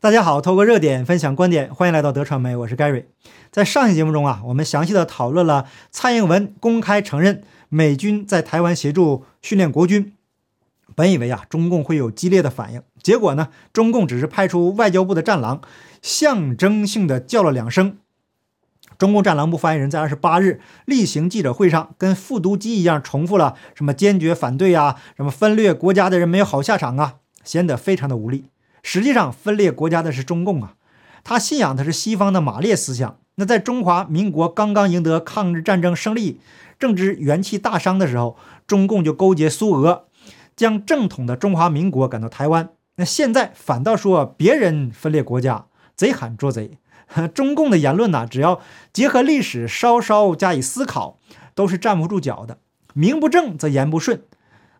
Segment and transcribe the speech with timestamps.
[0.00, 3.06] 大家好，透过热点分享观点，欢迎来到德传媒，我是 Gary。
[3.50, 10.12] 在上期节目中啊，我们详细的讨论了蔡英文公开承认美军在台湾协助训练国军。
[10.94, 15.60] 本以为啊，中共会有激烈的反应，结果呢，中共只是派出外交部的战狼，
[16.00, 17.96] 象征性的叫了两声。
[18.98, 28.44] 中共战狼部发言人在二十八日例行记者会上，跟复读机一样重复了什么坚决反对啊，什么分裂国家的人没有好下场啊，显得非常的无力。
[28.90, 30.72] 实际上，分裂国家的是中共啊，
[31.22, 33.18] 他信仰的是西方的马列思想。
[33.34, 36.40] 那在中华民国刚刚赢得抗日战争胜利、
[36.78, 40.06] 正值元气大伤的时候，中共就勾结苏俄，
[40.56, 42.70] 将正统的中华民国赶到台湾。
[42.96, 46.78] 那现在反倒说别人分裂国家，贼喊捉贼。
[47.34, 48.58] 中共的言论呢，只要
[48.94, 51.18] 结合历史稍稍加以思考，
[51.54, 52.56] 都是站不住脚的。
[52.94, 54.22] 名不正则言不顺。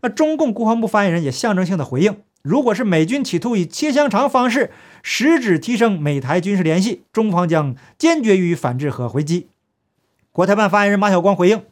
[0.00, 2.22] 那中共国防部发言人也象征性的回应。
[2.42, 4.70] 如果是美军企图以切香肠方式
[5.02, 9.48] 实质提升美台军事联系，中方将坚决予以反制和回击。
[10.32, 11.62] 国台办发言人马晓光回应：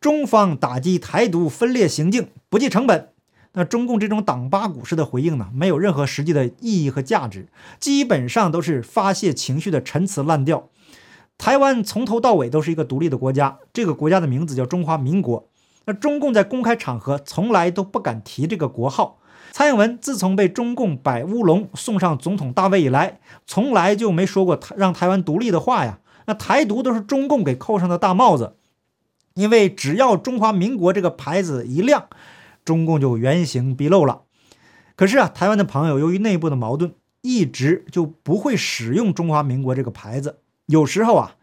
[0.00, 3.08] 中方打击台独分裂行径不计成本。
[3.52, 7.48] 那中共这种党八股式的回应呢，没有任何实际的意义和价值，
[7.80, 10.68] 基本上都是发泄情绪的陈词滥调。
[11.38, 15.48] 台湾从头到尾都是一个独立的国家，这个国家的名字叫中华民国。
[15.86, 19.18] 那中共在公开场合从来都不敢提这个国号。
[19.58, 25.98] 蔡英文自从被中共摆乌龙送上总统大位以来，从来就没说过让台湾独立的话呀。
[26.26, 28.54] 那台独都是中共给扣上的大帽子，
[29.34, 32.06] 因为只要中华民国这个牌子一亮，
[32.64, 34.22] 中共就原形毕露了。
[34.94, 40.38] 可是啊，台湾的朋友由于内部的矛盾，一直就不会使用中华民国这个牌子。
[40.66, 41.34] 有时候啊，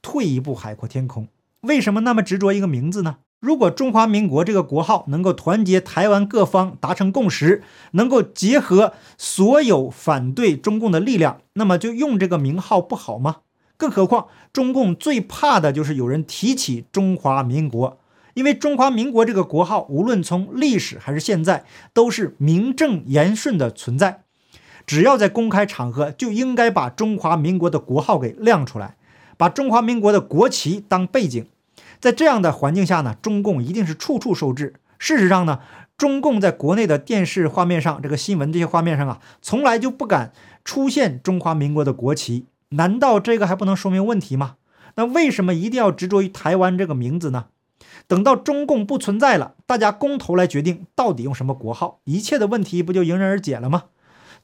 [0.00, 1.26] 退一步海阔天空。
[1.62, 3.16] 为什么那么执着一个名字呢？
[3.46, 13.36] 如果中华民国这个国号能够团结台湾各方达成共识，能够结合所有反对中共的力量，那么就用这个名号不好吗？
[13.76, 18.00] 更何况中共最怕的就是有人提起中华民国，
[18.34, 21.64] 因为中华民国这个国号无论从历史还是现在
[21.94, 24.22] 都是名正言顺的存在，
[24.84, 28.96] 只要在公开场合就应该把中华民国的国号给亮出来，
[29.36, 31.46] 把中华民国的国旗当背景。
[32.00, 34.74] 在这样的环境下呢，中共一定是处处受制。
[34.98, 35.60] 事实上呢，
[35.98, 40.32] 中共在国内的电视画面上，这个新闻这些画面上啊，从来就不敢
[40.64, 42.46] 出现中华民国的国旗。
[42.70, 44.56] 难道这个还不能说明问题吗？
[44.96, 47.46] 那为什么一定要执着于台湾这个名字呢？
[48.08, 53.84] 等到中共不存在了，大家公投来决定到底用什么国号，一切的问题不就迎刃而解了吗？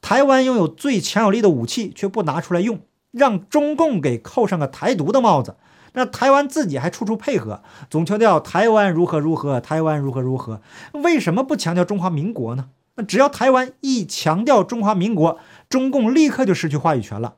[0.01, 2.81] 台湾拥有最强有力的武器，却不拿出来用，
[3.11, 5.55] 让中共给扣上个台独的帽子。
[5.93, 10.61] 那台湾自己还处处配合，总强调台湾如何如何，台湾如何如何，
[10.93, 12.69] 为什么不强调中华民国呢？
[12.95, 15.39] 那只要台湾一强调中华民国，
[15.69, 17.35] 中共立刻就失去话语权了。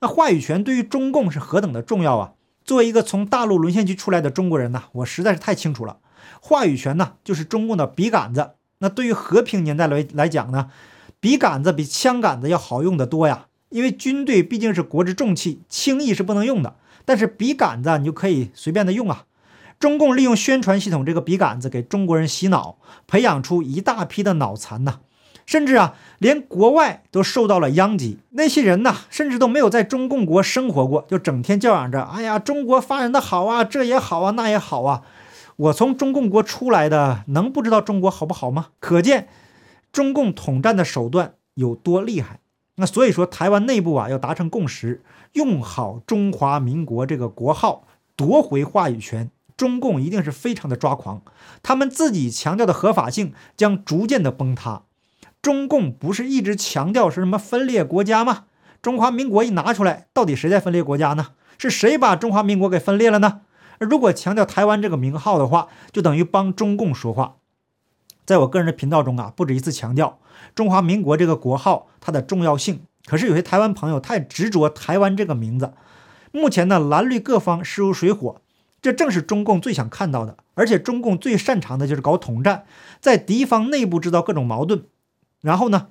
[0.00, 2.32] 那话语权对于中共是何等的重要啊！
[2.64, 5.98] 作为一个从大陆沦陷区出来的中国人呢，我实在是太清楚了。
[6.40, 8.52] 话语权呢，就是中共的笔杆子。
[8.78, 10.70] 那对于和平年代来来讲呢，
[11.20, 16.76] 笔杆子比枪杆子要好用的多呀，因为军队毕竟是国之重器，轻易是不能用的。
[17.04, 19.24] 但是笔杆子你就可以随便的用啊！
[19.78, 25.00] 中共利用宣传系统这个笔杆子给中国人洗脑，培养出一大批的脑残呐！
[25.44, 28.18] 甚至啊，连国外都受到了殃及。
[28.30, 35.02] 那些人呐，甚至都没有在中共国生活过，就整天叫嚷着：“哎呀，中国发展的好啊，这也好啊，那也好啊！”
[35.56, 38.68] 我从中共国出来的，能不知道中国好不好吗？
[38.80, 39.28] 可见
[39.92, 42.40] 中共统战的手段有多厉害。
[42.76, 45.02] 那所以说，台湾内部啊，要达成共识。
[45.34, 47.86] 用好中华民国这个国号，
[48.16, 51.22] 夺回话语权，中共一定是非常的抓狂。
[51.62, 54.82] 他们自己强调的合法性将逐渐的崩塌。
[55.42, 58.44] 中共不是一直强调是什么分裂国家吗？
[58.80, 61.28] 中华民国一拿出来，到底谁在分裂国家呢？
[61.58, 63.42] 是谁把中华民国给分裂了呢？
[63.78, 67.36] 如果强调台湾这个名号的话，就等于帮中共说话。
[68.24, 70.18] 在我个人的频道中啊，不止一次强调
[70.54, 72.80] 中华民国这个国号它的重要性。
[73.06, 75.74] 可是有些台湾朋友太执着台湾这个名字，
[76.32, 78.40] 目前呢蓝绿各方势如水火，
[78.80, 80.36] 这正是中共最想看到的。
[80.54, 82.64] 而且中共最擅长的就是搞统战，
[83.00, 84.84] 在敌方内部制造各种矛盾，
[85.42, 85.88] 然后呢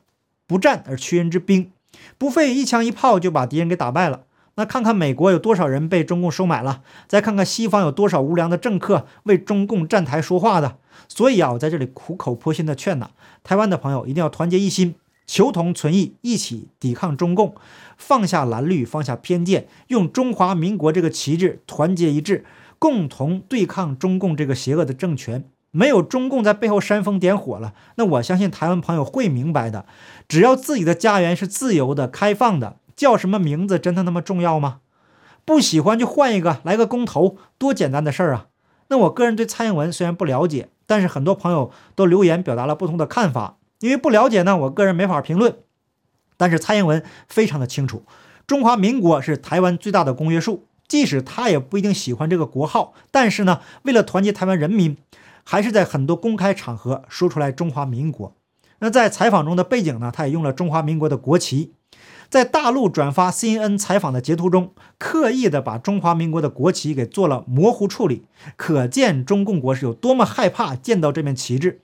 [0.48, 1.72] 不战而屈人之兵，
[2.18, 4.24] 不费一枪一炮就把敌人给打败了。
[4.56, 10.78] 那看看美国有多少人被中共收买了，再看看西方有多少无良的政客为中共站台说话的。
[11.08, 13.10] 所以啊，我在这里苦口婆心的劝呐，
[13.44, 14.96] 台湾的朋友一定要团结一心。
[15.26, 17.56] 求同存异，一起抵抗中共，
[17.98, 22.44] 放下蓝绿，放下偏见，用中华民国这个旗帜团结一致，
[22.78, 25.46] 共同对抗中共这个邪恶的政权。
[25.72, 29.86] 没有中共在背后煽风点火了，那我相信台湾朋友会明白的。
[30.28, 34.82] 只要自己的家园是自由的、开放的，叫什么名字真的那么重要吗？
[35.46, 38.48] 不喜欢就换一个，来个公投，多简单的事儿啊！
[38.90, 43.58] 那我个人对蔡英文虽然不了解，但是很多朋友都留言表达了不同的看法。
[43.80, 45.56] 因为不了解呢，我个人没法评论。
[46.38, 48.06] 但是蔡英文非常的清楚，
[48.46, 50.68] 中华民国是台湾最大的公约数。
[50.88, 54.98] 即使他也不一定喜欢这个国号，但是呢，为了团结台湾人民，
[55.44, 58.36] 还是在很多公开场合说出来中华民国。
[58.78, 61.74] 那在采访中的背景呢，他也用了中华民国的国旗。
[62.34, 68.24] 在大陆转发 CNN 采访的截图中，刻意的把中华民国的国旗给做了模糊处理，
[68.56, 71.80] 可见中共国是有多么害怕见到这面旗帜。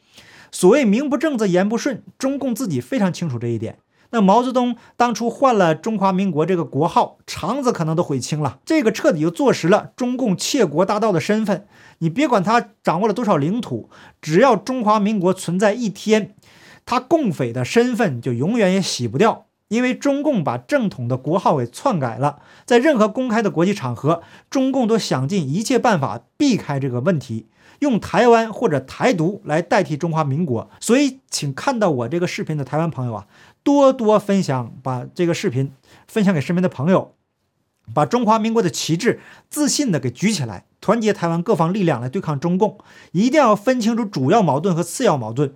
[0.51, 3.78] 所谓名不正则言不顺，中共自己非常清楚这一点。
[4.10, 8.57] 那毛泽东当初换了中华民国这个国号，肠子可能都悔青了。
[8.66, 11.68] 这个彻底就坐实了中共窃国大盗的身份。
[12.00, 16.34] 你别管他掌握了多少领土，只要中华民国存在一天，
[16.88, 19.46] 他共匪的身份就永远也洗不掉。
[19.69, 27.48] 因为中共把正统的国号给篡改了，在任何公开的国际场合，中共都想尽一切办法避开这个问题。
[27.80, 33.27] 用台湾或者台独来代替中华民国，所以请看到我这个视频的台湾朋友啊，
[33.63, 35.72] 多多分享，把这个视频
[36.06, 37.13] 分享给身边的朋友，
[37.94, 42.77] 把中华民国的旗帜自信的给举起来，团结台湾各方力量来对抗中共。
[43.13, 45.54] 一定要分清楚主要矛盾和次要矛盾。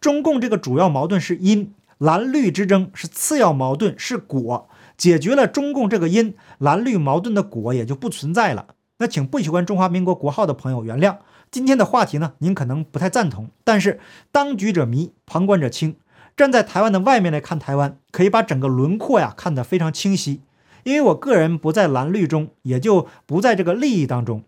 [0.00, 4.68] 中共这个主要矛盾是因，蓝绿之争是次要矛盾是果。
[4.96, 8.66] 解决了中共这个因，蓝绿矛盾的果也就不存在了。
[8.98, 11.18] 那请不喜欢中华民国国号的朋友原谅。
[11.50, 14.00] 今天的话题呢，您可能不太赞同，但是
[14.32, 15.96] 当局者迷，旁观者清。
[16.36, 20.42] 站在台湾的外面来看台湾，可以把整个轮廓呀看得非常清晰。
[20.84, 24.44] 因为我个人不在蓝绿中，也就不在这个利益当中，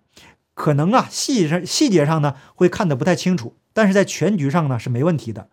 [0.55, 5.49] 可能啊细上细节上呢会看得不太清楚，但是在全局上呢是没问题的。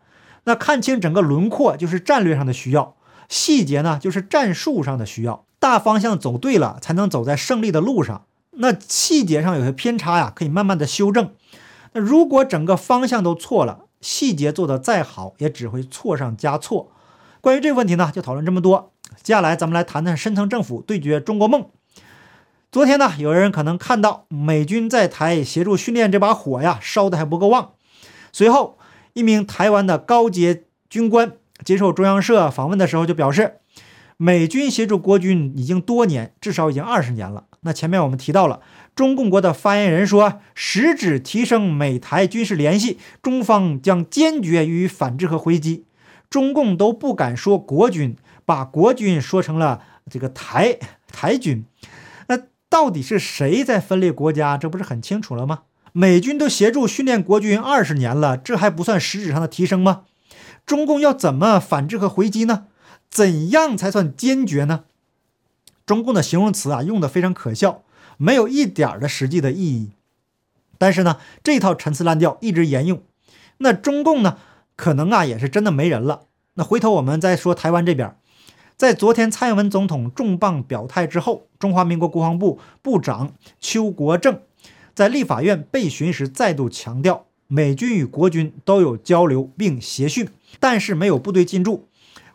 [0.48, 2.96] 那看清整个轮廓就是战略上的需要，
[3.28, 5.44] 细节呢就是战术上的需要。
[5.60, 8.24] 大方向走对了，才能走在胜利的路上。
[8.52, 11.34] 那细节上有些偏差呀，可以慢慢的修正。
[11.92, 16.92] 那如果整个方向都错了，细节做得再好，也只会错上加错。
[17.42, 18.94] 关于这个问题呢，就讨论这么多。
[19.22, 21.66] 接下来咱们来谈谈深层政府对决中国梦。
[22.72, 27.72] 昨天呢，有人可能看到美军在台协助训练这把火呀，烧得还不够旺。
[28.32, 28.78] 随后，
[29.18, 31.32] 一名台湾的高阶军官
[31.66, 33.56] 接受中央社访问的时候就表示，
[34.16, 37.46] 美军协助国军已经多年，至少已经二十年了。
[37.62, 38.62] 那前面我们提到了，
[38.94, 45.86] 中共国的发言人说，实质提升美台军事联系，中方将坚决予以反制和回击。
[46.30, 48.16] 中共都不敢说国军，
[48.46, 49.82] 把国军说成了
[50.12, 50.78] 这个台
[51.12, 51.66] 台军，
[52.28, 52.38] 那
[52.70, 54.60] 到底是谁在分裂国家？
[54.60, 55.62] 这不是很清楚了吗？
[56.00, 60.04] 美军都协助训练国军二十年了，这还不算实质上的提升吗？
[60.64, 62.68] 中共要怎么反制和回击呢？
[63.10, 64.84] 怎样才算坚决呢？
[65.88, 67.82] 中共的形容词啊，用的非常可笑，
[68.18, 69.90] 没有一点儿的实际的意义。
[70.78, 73.02] 但是呢，这套陈词滥调一直沿用，
[73.58, 74.38] 那中共呢，
[74.76, 76.26] 可能啊也是真的没人了。
[76.54, 78.16] 那回头我们再说台湾这边，
[78.76, 84.42] 在昨天蔡英文总统重磅表态之后，中华民国国防部部长邱国正
[84.98, 90.28] 在立法院被询时再度强调，美军与国军都有交流并协训，
[90.60, 91.88] 但是没有部队进驻。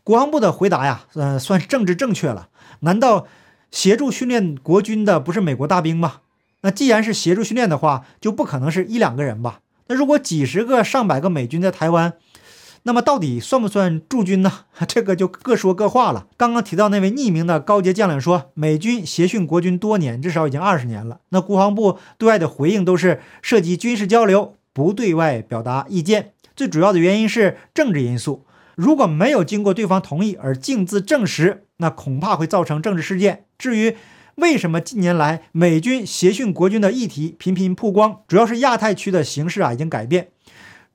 [0.05, 2.51] 国防部的回答呀，呃，算是政治正确了。
[2.83, 3.27] 难道？
[3.73, 6.21] 协助训练国军的不是美国大兵吗？
[6.61, 9.59] 那既然是协助训练的话，就不可能是一两个人吧？
[9.89, 12.13] 那如果几十个、上百个美军在台湾，
[12.85, 14.65] 那么到底算不算驻军呢？
[14.89, 16.27] 这个就各说各话了。
[16.37, 21.21] 刚刚提到那位匿名的高阶将领说，美军协训国军多年，至少已经二十年了。
[21.29, 26.33] 那国防部对外的回应都是涉及军事交流，不对外表达意见。
[26.57, 28.45] 最主要的原因是政治因素。
[28.75, 33.45] 如果没有经过对方同意而径自证实，那恐怕会造成政治事件。
[33.59, 33.97] 至于
[34.37, 40.29] 为什么近年来美军协训国军的议题频频曝光，主要是亚太区的形势啊已经改变，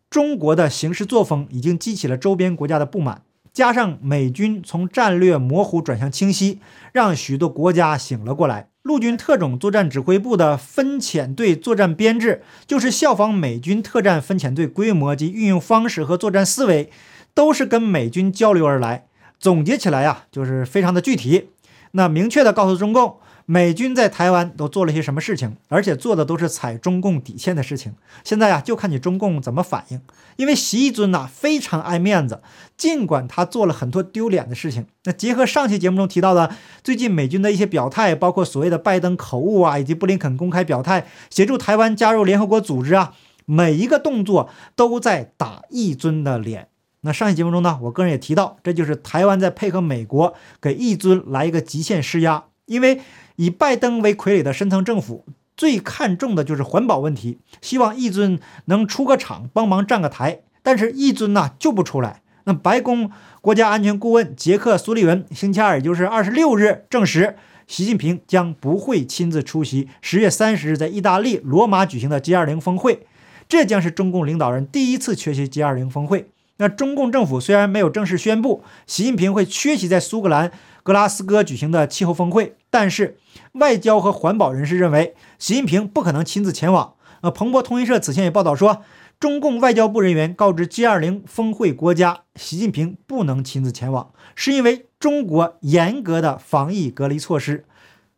[0.09, 3.23] 中国的行事作风已经激起了周边国家的不满，
[3.53, 6.59] 加上美军从战略模糊转向清晰，
[6.93, 8.69] 让许多国家醒了过来。
[8.83, 16.89] 陆军特种作战指挥部的分遣队作战编制，就是效仿美军特战分遣队规模及运用方式和作战思维。
[17.33, 19.05] 都是跟美军交流而来，
[19.37, 21.49] 总结起来呀，就是非常的具体。
[21.91, 23.17] 那明确的告诉中共，
[23.49, 27.93] 美军在台湾都做了些什么事情，而且做的都是踩中共底线的事情。
[28.25, 30.01] 现在呀，就看你中共怎么反应。
[30.35, 32.41] 因为习一尊呐非常爱面子，
[32.75, 34.87] 尽管他做了很多丢脸的事情。
[35.05, 43.13] 那结合上期节目中提到的最近美军的一些表态，包括所谓的拜登口误啊，以及布林肯公开表态协助台湾加入联合国组织啊。
[43.45, 46.67] 每一个动作都在打一尊的脸。
[46.99, 52.99] 那上期节目中呢，我个人也提到，这就是台湾在配合美国给一尊来一个极限施压，因为
[53.37, 55.25] 以拜登为傀儡的深层政府
[55.55, 62.21] 最看重的就是环保问题，希望一尊能出个场帮忙站个台，但是一尊呢就不出来。
[62.43, 63.09] 那白宫
[63.41, 73.05] 国家安全顾问杰克·苏利文星期二，也就是二十六日证实，习近平将不会亲自出席十月三十日在意大利罗马举行的 G20 峰会，
[73.49, 76.29] 这将是中共领导人第一次缺席 G20 峰会。
[76.57, 80.51] 那中共政府虽然没有正式宣布习近平会缺席在苏格兰
[80.83, 83.17] 格拉斯哥举行的气候峰会，但是
[83.53, 86.93] 外交和环保人士认为，习近平不可能亲自前往。
[87.21, 88.83] 呃，彭博通讯社此前也报道说，
[89.19, 97.65] 中共外交部人员告知 G20 峰会国家，习近平不能亲自前往，是因为中国严格的防疫隔离措施。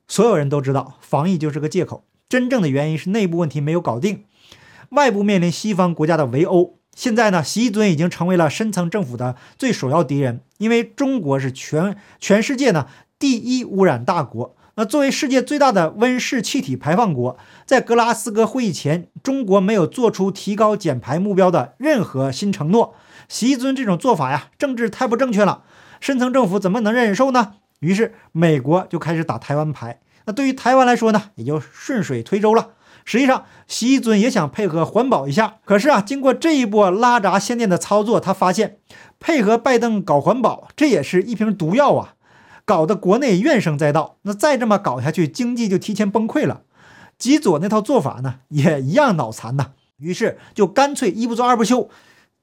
[0.08, 4.26] 所有人都知道，防疫就是个借口，真正的原因是内部问题没有搞定，
[4.90, 6.79] 外部面临西方国家的围殴。
[7.00, 12.88] 现在呢，习尊已经成为了深层政府的最首要敌人，因为中国是全全世界呢
[13.18, 14.54] 第一污染大国。
[14.76, 22.94] 那作为世界最大的温室气体排放国，在格拉斯哥会议前，中国没有做出提高减排目标的任何新承诺。
[23.30, 25.64] 习尊这种做法呀，政治太不正确了，
[26.02, 27.54] 深层政府怎么能忍受呢？
[27.80, 30.02] 于是美国就开始打台湾牌。
[30.26, 32.72] 那对于台湾来说呢，也就顺水推舟了。
[33.06, 35.56] 实际上，习尊也想配合环保一下。
[35.66, 38.78] 可是啊，经过这一波拉闸限电的操作，他发现
[39.20, 42.14] 配合拜登搞环保，这也是一瓶毒药啊！
[42.66, 44.18] 搞得国内怨声载道。
[44.24, 46.62] 那再这么搞下去，经济就提前崩溃了。
[47.18, 49.72] 极左那套做法呢，也一样脑残呐。
[49.98, 51.90] 于是就干脆一不做二不休，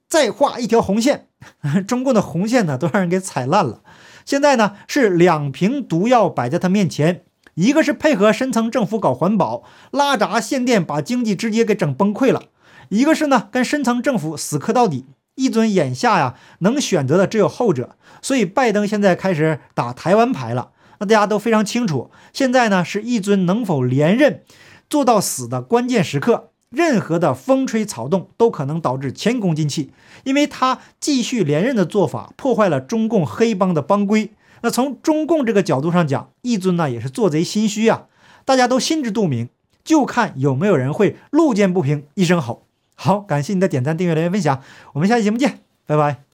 [0.08, 1.28] 再画一条红线。
[1.86, 3.82] 中共的红线呢，都让人给踩烂了。
[4.24, 7.25] 现在呢，是两瓶毒药摆在他面前。
[7.56, 12.42] 一个是配合深层政府搞环保，拉闸限电，把经济直接给整崩溃了；
[12.90, 15.06] 一个是呢，跟深层政府死磕到底。
[15.36, 17.96] 一尊眼下呀，能选择的只有后者。
[18.20, 20.72] 所以拜登现在开始打台湾牌了。
[20.98, 24.42] 那大家都非常清楚，现在呢是一尊能否连任
[24.90, 26.50] 做到死的关键时刻。
[26.68, 29.92] 任何的风吹草动都可能导致前功尽弃，
[30.24, 34.32] 因为他继续连任的做法破坏了中共黑帮的帮规。
[34.62, 38.06] 那从中共这个角度上讲，一尊呢也是做贼心虚啊，
[38.44, 39.48] 大家都心知肚明，
[39.84, 42.66] 就看有没有人会路见不平一声吼。
[42.94, 44.62] 好，感谢你的点赞、订阅、留言、分享，
[44.94, 46.22] 我们下期节目见，拜拜。